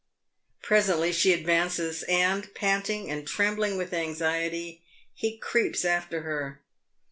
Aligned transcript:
Presently 0.63 1.11
she 1.13 1.31
advances, 1.31 2.01
and, 2.09 2.51
panting 2.55 3.11
and 3.11 3.27
trembling 3.27 3.77
with 3.77 3.93
anxiety, 3.93 4.81
he 5.13 5.37
creeps 5.37 5.85
after 5.85 6.21
her. 6.23 6.59